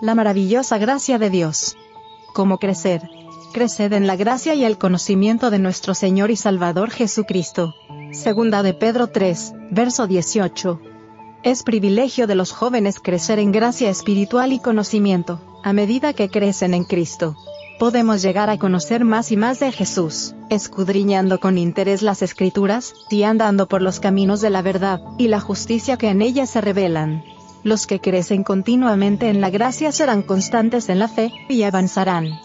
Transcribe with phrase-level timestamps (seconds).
[0.00, 1.76] La maravillosa gracia de Dios.
[2.32, 3.02] ¿Cómo crecer?
[3.52, 7.74] Creced en la gracia y el conocimiento de nuestro Señor y Salvador Jesucristo.
[8.12, 10.80] Segunda de Pedro 3, verso 18.
[11.42, 16.74] Es privilegio de los jóvenes crecer en gracia espiritual y conocimiento, a medida que crecen
[16.74, 17.36] en Cristo.
[17.80, 23.24] Podemos llegar a conocer más y más de Jesús, escudriñando con interés las escrituras, y
[23.24, 27.24] andando por los caminos de la verdad, y la justicia que en ellas se revelan.
[27.68, 32.40] Los que crecen continuamente en la gracia serán constantes en la fe, y avanzarán.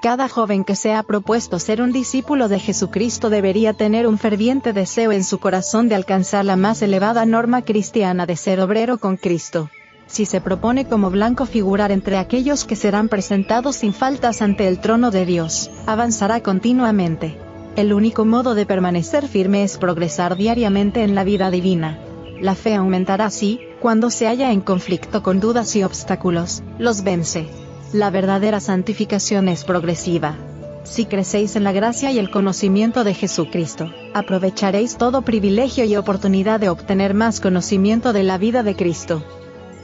[0.00, 4.72] Cada joven que se ha propuesto ser un discípulo de Jesucristo debería tener un ferviente
[4.72, 9.18] deseo en su corazón de alcanzar la más elevada norma cristiana de ser obrero con
[9.18, 9.68] Cristo.
[10.06, 14.78] Si se propone como blanco figurar entre aquellos que serán presentados sin faltas ante el
[14.78, 17.36] trono de Dios, avanzará continuamente.
[17.76, 21.98] El único modo de permanecer firme es progresar diariamente en la vida divina.
[22.40, 27.48] La fe aumentará así, cuando se halla en conflicto con dudas y obstáculos, los vence.
[27.92, 30.38] La verdadera santificación es progresiva.
[30.84, 36.60] Si crecéis en la gracia y el conocimiento de Jesucristo, aprovecharéis todo privilegio y oportunidad
[36.60, 39.22] de obtener más conocimiento de la vida de Cristo.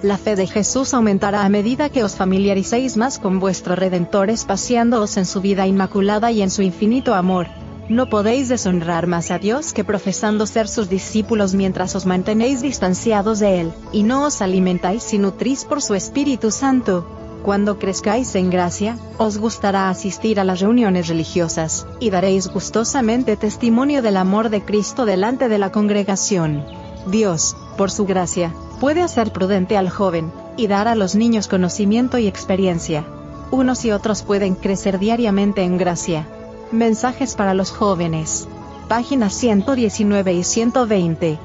[0.00, 5.16] La fe de Jesús aumentará a medida que os familiaricéis más con vuestro Redentor espaciándoos
[5.16, 7.48] en su vida inmaculada y en su infinito amor.
[7.88, 13.38] No podéis deshonrar más a Dios que profesando ser sus discípulos mientras os mantenéis distanciados
[13.38, 17.08] de Él, y no os alimentáis y nutrís por su Espíritu Santo.
[17.42, 24.02] Cuando crezcáis en gracia, os gustará asistir a las reuniones religiosas, y daréis gustosamente testimonio
[24.02, 26.66] del amor de Cristo delante de la congregación.
[27.06, 32.18] Dios, por su gracia, puede hacer prudente al joven, y dar a los niños conocimiento
[32.18, 33.06] y experiencia.
[33.50, 36.26] Unos y otros pueden crecer diariamente en gracia.
[36.72, 38.46] Mensajes para los jóvenes.
[38.88, 41.38] Páginas 119 y 120.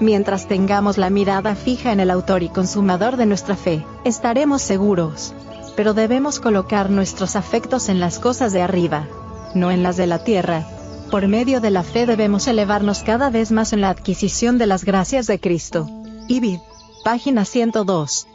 [0.00, 5.34] Mientras tengamos la mirada fija en el autor y consumador de nuestra fe, estaremos seguros.
[5.76, 9.06] Pero debemos colocar nuestros afectos en las cosas de arriba,
[9.54, 10.66] no en las de la tierra.
[11.10, 14.86] Por medio de la fe debemos elevarnos cada vez más en la adquisición de las
[14.86, 15.90] gracias de Cristo.
[16.26, 16.58] Ibid.
[17.04, 18.28] Página 102.